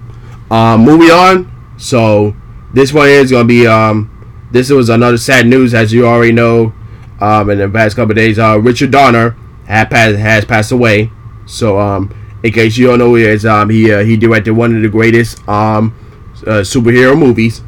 um, 0.49 0.81
moving 0.81 1.11
on. 1.11 1.75
So 1.77 2.35
this 2.73 2.91
one 2.91 3.07
is 3.09 3.29
gonna 3.29 3.45
be 3.45 3.67
um, 3.67 4.09
this 4.51 4.71
was 4.71 4.89
another 4.89 5.17
sad 5.17 5.45
news 5.45 5.75
as 5.75 5.93
you 5.93 6.07
already 6.07 6.31
know. 6.31 6.73
Um, 7.19 7.49
in 7.49 7.57
the 7.57 7.69
past 7.69 7.95
couple 7.95 8.13
days, 8.13 8.37
uh, 8.39 8.59
Richard 8.59 8.91
Donner 8.91 9.35
passed 9.65 10.17
has 10.17 10.45
passed 10.45 10.71
away. 10.71 11.11
So 11.45 11.79
um, 11.79 12.13
in 12.43 12.51
case 12.51 12.77
you 12.77 12.87
don't 12.87 12.99
know, 12.99 13.15
is 13.15 13.45
um, 13.45 13.69
he 13.69 13.91
uh, 13.91 14.03
he 14.03 14.17
directed 14.17 14.51
one 14.51 14.75
of 14.75 14.81
the 14.81 14.89
greatest 14.89 15.47
um 15.47 15.95
uh, 16.45 16.61
superhero 16.61 17.17
movies, 17.17 17.61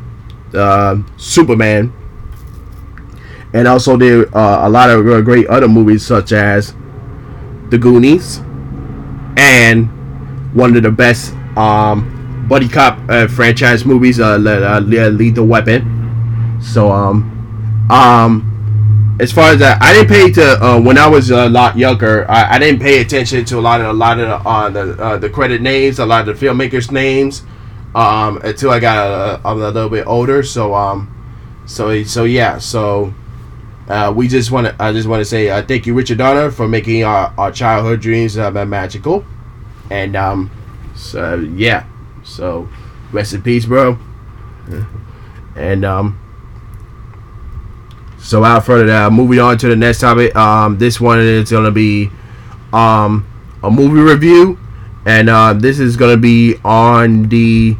uh, 0.53 0.97
Superman, 1.17 1.91
and 3.53 3.67
also 3.67 3.97
did 3.97 4.33
uh, 4.33 4.59
a 4.63 4.69
lot 4.69 4.89
of 4.89 5.03
great 5.25 5.47
other 5.47 5.67
movies 5.67 6.05
such 6.05 6.31
as 6.31 6.75
The 7.69 7.77
Goonies 7.77 8.41
and 9.37 9.87
one 10.53 10.75
of 10.75 10.83
the 10.83 10.91
best 10.91 11.33
um, 11.57 12.45
buddy 12.47 12.67
cop 12.67 12.99
uh, 13.09 13.27
franchise 13.27 13.85
movies, 13.85 14.19
uh, 14.19 14.33
uh, 14.33 14.79
Lethal 14.81 15.45
Weapon. 15.45 16.59
So, 16.61 16.91
um, 16.91 17.87
um, 17.89 18.48
as 19.19 19.33
far 19.33 19.51
as 19.51 19.59
that, 19.59 19.81
I 19.81 19.93
didn't 19.93 20.07
pay 20.07 20.31
to 20.31 20.63
uh, 20.63 20.79
when 20.79 20.97
I 20.97 21.07
was 21.07 21.29
a 21.29 21.49
lot 21.49 21.77
younger. 21.77 22.29
I, 22.31 22.55
I 22.55 22.59
didn't 22.59 22.79
pay 22.79 23.01
attention 23.01 23.43
to 23.45 23.59
a 23.59 23.61
lot 23.61 23.81
of 23.81 23.87
a 23.87 23.93
lot 23.93 24.19
of 24.19 24.27
the 24.27 24.49
uh, 24.49 24.69
the, 24.69 25.03
uh, 25.03 25.17
the 25.17 25.29
credit 25.29 25.61
names, 25.61 25.99
a 25.99 26.05
lot 26.05 26.27
of 26.27 26.39
the 26.39 26.45
filmmakers' 26.45 26.89
names, 26.89 27.43
um, 27.95 28.37
until 28.43 28.71
I 28.71 28.79
got 28.79 29.41
a, 29.43 29.49
a, 29.49 29.53
little 29.53 29.89
bit 29.89 30.07
older. 30.07 30.41
So, 30.41 30.73
um, 30.73 31.13
so 31.65 32.03
so 32.03 32.23
yeah, 32.23 32.57
so. 32.57 33.13
Uh, 33.89 34.13
we 34.15 34.27
just 34.27 34.51
want 34.51 34.67
to. 34.67 34.75
I 34.79 34.93
just 34.93 35.07
want 35.07 35.19
to 35.21 35.25
say 35.25 35.49
uh, 35.49 35.63
thank 35.63 35.87
you, 35.87 35.95
Richard 35.95 36.19
Donner, 36.19 36.51
for 36.51 36.67
making 36.67 37.03
our, 37.03 37.33
our 37.39 37.51
childhood 37.51 38.01
dreams 38.01 38.37
uh, 38.37 38.51
magical. 38.63 39.25
And 39.89 40.15
um, 40.15 40.51
so 40.95 41.33
yeah, 41.33 41.87
so 42.23 42.69
rest 43.11 43.33
in 43.33 43.41
peace, 43.41 43.65
bro. 43.65 43.97
And 45.55 45.83
um, 45.83 46.19
so 48.29 48.43
out 48.43 48.63
further 48.63 48.85
that, 48.85 49.11
moving 49.11 49.39
on 49.39 49.57
to 49.57 49.67
the 49.67 49.75
next 49.75 50.01
topic. 50.01 50.35
Um, 50.35 50.77
this 50.77 51.01
one 51.01 51.19
is 51.19 51.49
gonna 51.49 51.71
be 51.71 52.11
um 52.71 53.25
a 53.63 53.71
movie 53.71 54.01
review, 54.01 54.59
and 55.03 55.29
uh, 55.29 55.53
this 55.53 55.79
is 55.79 55.97
gonna 55.97 56.15
be 56.15 56.55
on 56.63 57.23
the 57.29 57.75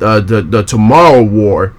uh, 0.00 0.20
the 0.20 0.42
the 0.42 0.62
Tomorrow 0.62 1.24
War, 1.24 1.74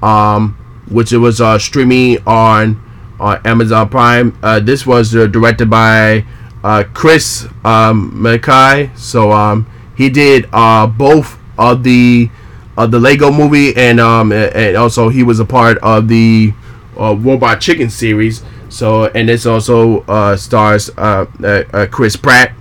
um, 0.00 0.56
which 0.88 1.12
it 1.12 1.18
was 1.18 1.40
uh 1.40 1.58
streaming 1.58 2.18
on 2.24 2.80
on 3.18 3.44
Amazon 3.44 3.88
Prime. 3.88 4.38
Uh, 4.44 4.60
this 4.60 4.86
was 4.86 5.16
uh, 5.16 5.26
directed 5.26 5.68
by 5.68 6.24
uh, 6.62 6.84
Chris 6.94 7.46
um, 7.64 8.12
McKay. 8.12 8.96
So 8.96 9.32
um, 9.32 9.66
he 9.96 10.08
did 10.08 10.48
uh, 10.52 10.86
both 10.86 11.36
of 11.58 11.82
the 11.82 12.30
of 12.76 12.92
the 12.92 13.00
Lego 13.00 13.32
movie 13.32 13.74
and 13.76 13.98
um, 13.98 14.30
and 14.30 14.76
also 14.76 15.08
he 15.08 15.24
was 15.24 15.40
a 15.40 15.44
part 15.44 15.78
of 15.78 16.06
the 16.06 16.52
uh, 16.98 17.14
Robot 17.16 17.60
Chicken 17.60 17.90
series. 17.90 18.42
So 18.68 19.06
and 19.06 19.28
this 19.28 19.46
also 19.46 20.00
uh, 20.02 20.36
stars 20.36 20.90
uh, 20.96 21.26
uh, 21.42 21.64
uh 21.72 21.86
Chris 21.86 22.16
Pratt 22.16 22.52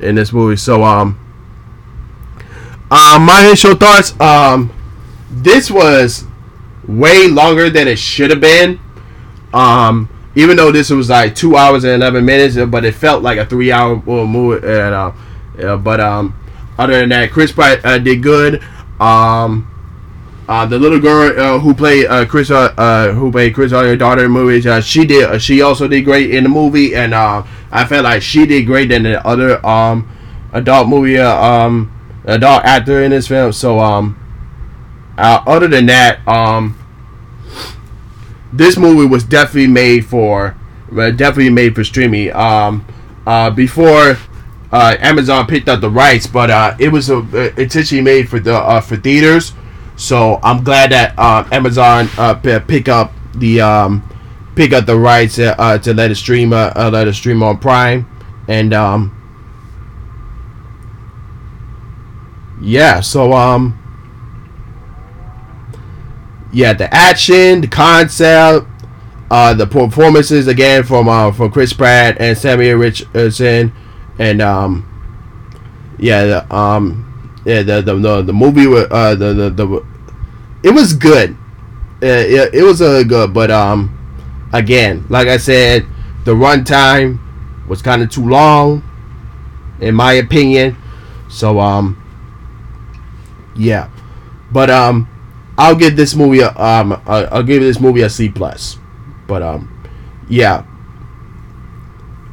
in 0.00 0.14
this 0.14 0.32
movie. 0.32 0.56
So 0.56 0.82
um, 0.82 1.18
uh, 2.90 3.18
my 3.20 3.46
initial 3.46 3.76
thoughts 3.76 4.18
um, 4.20 4.72
this 5.30 5.70
was 5.70 6.24
way 6.86 7.28
longer 7.28 7.70
than 7.70 7.88
it 7.88 7.98
should 7.98 8.30
have 8.30 8.40
been. 8.40 8.80
Um, 9.54 10.08
even 10.34 10.56
though 10.56 10.72
this 10.72 10.90
was 10.90 11.10
like 11.10 11.34
two 11.34 11.56
hours 11.56 11.84
and 11.84 12.02
eleven 12.02 12.24
minutes, 12.24 12.56
but 12.70 12.84
it 12.84 12.94
felt 12.94 13.22
like 13.22 13.38
a 13.38 13.46
three-hour 13.46 14.02
movie. 14.06 14.66
And 14.66 14.94
uh, 14.94 15.76
but 15.76 16.00
um, 16.00 16.34
other 16.78 17.00
than 17.00 17.10
that, 17.10 17.30
Chris 17.30 17.52
Pratt 17.52 17.84
uh, 17.84 17.98
did 17.98 18.22
good. 18.22 18.62
Um, 18.98 19.71
uh, 20.48 20.66
the 20.66 20.78
little 20.78 20.98
girl 20.98 21.38
uh, 21.38 21.58
who 21.58 21.72
played 21.72 22.06
uh, 22.06 22.26
Chris, 22.26 22.50
uh, 22.50 22.74
uh, 22.76 23.12
who 23.12 23.30
played 23.30 23.54
Chris, 23.54 23.72
uh, 23.72 23.94
daughter 23.94 24.24
in 24.24 24.32
the 24.32 24.38
movie, 24.38 24.68
uh, 24.68 24.80
she 24.80 25.06
did. 25.06 25.40
She 25.40 25.62
also 25.62 25.86
did 25.86 26.02
great 26.02 26.30
in 26.30 26.44
the 26.44 26.50
movie, 26.50 26.94
and 26.94 27.14
I 27.14 27.84
felt 27.86 28.04
like 28.04 28.22
she 28.22 28.44
did 28.46 28.66
great 28.66 28.88
than 28.88 29.04
the 29.04 29.24
other 29.26 29.64
um, 29.64 30.08
adult 30.52 30.88
movie, 30.88 31.18
um, 31.18 31.92
adult 32.24 32.64
actor 32.64 33.02
in 33.02 33.12
this 33.12 33.28
film. 33.28 33.52
So, 33.52 33.78
um, 33.78 34.18
other 35.16 35.68
than 35.68 35.86
that, 35.86 36.26
um, 36.26 36.76
this 38.52 38.76
movie 38.76 39.06
was 39.06 39.24
definitely 39.24 39.68
made 39.68 40.06
for, 40.06 40.56
definitely 40.90 41.50
made 41.50 41.76
for 41.76 41.84
streaming. 41.84 42.32
Um, 42.34 42.84
before 43.54 44.18
Amazon 44.72 45.46
picked 45.46 45.68
up 45.68 45.80
the 45.80 45.90
rights, 45.90 46.26
but 46.26 46.80
it 46.80 46.88
was 46.88 47.08
a, 47.10 47.18
intentionally 47.60 48.02
made 48.02 48.28
for 48.28 48.40
the 48.40 48.82
for 48.84 48.96
theaters. 48.96 49.52
So 49.96 50.40
I'm 50.42 50.64
glad 50.64 50.92
that 50.92 51.14
uh, 51.18 51.46
Amazon 51.52 52.08
uh, 52.18 52.34
pick 52.34 52.88
up 52.88 53.12
the 53.34 53.60
um, 53.60 54.08
pick 54.54 54.72
up 54.72 54.86
the 54.86 54.96
rights 54.96 55.38
uh, 55.38 55.54
uh, 55.58 55.78
to 55.78 55.94
let 55.94 56.10
it 56.10 56.16
stream 56.16 56.52
uh, 56.52 56.72
uh, 56.74 56.90
let 56.92 57.08
it 57.08 57.14
stream 57.14 57.42
on 57.42 57.58
Prime, 57.58 58.06
and 58.48 58.72
um, 58.74 59.10
yeah. 62.60 63.00
So 63.00 63.32
um, 63.32 63.78
yeah, 66.52 66.72
the 66.72 66.92
action, 66.92 67.60
the 67.60 67.68
concept, 67.68 68.66
uh, 69.30 69.54
the 69.54 69.66
performances 69.66 70.46
again 70.46 70.84
from 70.84 71.08
uh, 71.08 71.32
from 71.32 71.50
Chris 71.50 71.72
Pratt 71.72 72.16
and 72.20 72.36
Samuel 72.36 72.78
Richardson, 72.78 73.72
and 74.18 74.42
um, 74.42 74.88
yeah, 75.98 76.24
the, 76.24 76.54
um, 76.54 77.11
yeah, 77.44 77.62
the 77.62 77.82
the 77.82 77.94
the, 77.94 78.22
the 78.22 78.32
movie 78.32 78.66
uh 78.66 79.14
the, 79.14 79.34
the 79.34 79.50
the 79.50 79.86
it 80.62 80.70
was 80.70 80.92
good. 80.92 81.36
Uh, 82.02 82.06
it, 82.26 82.54
it 82.54 82.62
was 82.62 82.82
uh, 82.82 83.02
good, 83.04 83.32
but 83.32 83.50
um, 83.50 83.90
again, 84.52 85.06
like 85.08 85.28
I 85.28 85.36
said, 85.36 85.86
the 86.24 86.34
runtime 86.34 87.18
was 87.68 87.80
kind 87.82 88.02
of 88.02 88.10
too 88.10 88.28
long, 88.28 88.82
in 89.80 89.94
my 89.94 90.14
opinion. 90.14 90.76
So 91.28 91.60
um, 91.60 91.96
yeah, 93.56 93.88
but 94.50 94.70
um, 94.70 95.08
I'll 95.58 95.76
give 95.76 95.96
this 95.96 96.14
movie 96.14 96.40
a 96.40 96.50
um, 96.56 97.00
I'll 97.06 97.42
give 97.42 97.62
this 97.62 97.80
movie 97.80 98.02
a 98.02 98.10
C 98.10 98.28
plus. 98.28 98.78
But 99.26 99.42
um, 99.42 99.70
yeah, 100.28 100.64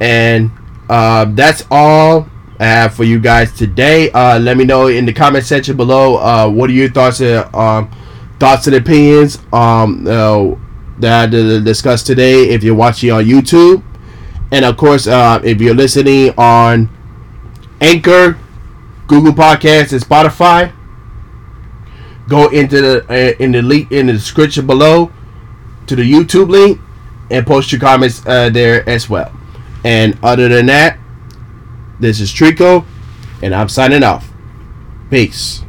and 0.00 0.50
uh, 0.88 1.26
that's 1.26 1.64
all 1.70 2.28
I 2.60 2.64
have 2.66 2.94
for 2.94 3.04
you 3.04 3.18
guys 3.18 3.54
today. 3.54 4.10
Uh, 4.10 4.38
let 4.38 4.58
me 4.58 4.66
know 4.66 4.88
in 4.88 5.06
the 5.06 5.14
comment 5.14 5.46
section 5.46 5.78
below. 5.78 6.16
Uh, 6.16 6.46
what 6.46 6.68
are 6.68 6.74
your 6.74 6.90
thoughts? 6.90 7.22
Uh, 7.22 7.48
um, 7.54 7.90
thoughts 8.38 8.66
and 8.66 8.76
opinions 8.76 9.38
um, 9.50 10.06
uh, 10.06 10.54
that 10.98 11.22
I 11.22 11.26
discussed 11.26 12.06
today. 12.06 12.50
If 12.50 12.62
you're 12.62 12.74
watching 12.74 13.12
on 13.12 13.24
YouTube, 13.24 13.82
and 14.52 14.66
of 14.66 14.76
course, 14.76 15.06
uh, 15.06 15.40
if 15.42 15.58
you're 15.58 15.74
listening 15.74 16.34
on 16.36 16.90
Anchor, 17.80 18.38
Google 19.06 19.32
Podcasts, 19.32 19.92
and 19.94 20.02
Spotify, 20.02 20.70
go 22.28 22.50
into 22.50 22.82
the 22.82 23.06
uh, 23.08 23.42
in 23.42 23.52
the 23.52 23.62
link 23.62 23.90
in 23.90 24.08
the 24.08 24.12
description 24.12 24.66
below 24.66 25.10
to 25.86 25.96
the 25.96 26.02
YouTube 26.02 26.50
link 26.50 26.78
and 27.30 27.46
post 27.46 27.72
your 27.72 27.80
comments 27.80 28.20
there 28.20 28.86
as 28.86 29.08
well. 29.08 29.32
And 29.82 30.18
other 30.22 30.50
than 30.50 30.66
that, 30.66 30.98
this 32.00 32.20
is 32.20 32.32
Trico, 32.32 32.84
and 33.42 33.54
I'm 33.54 33.68
signing 33.68 34.02
off. 34.02 34.30
Peace. 35.10 35.62